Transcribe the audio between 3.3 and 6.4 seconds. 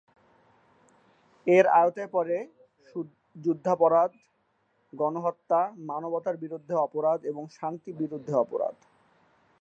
যুদ্ধাপরাধ, গণহত্যা, মানবতার